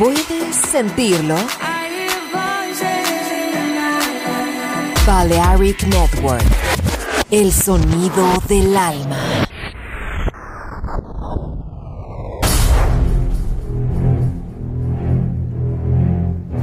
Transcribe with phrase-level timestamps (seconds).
[0.00, 1.34] ¿Puedes sentirlo?
[5.06, 6.42] Balearic Network.
[7.30, 9.18] El sonido del alma.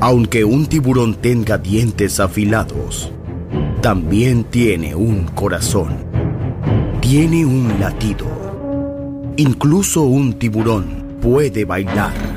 [0.01, 3.11] Aunque un tiburón tenga dientes afilados,
[3.83, 5.95] también tiene un corazón.
[7.01, 8.25] Tiene un latido.
[9.37, 12.36] Incluso un tiburón puede bailar.